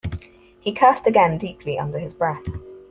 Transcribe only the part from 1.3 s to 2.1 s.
deeply under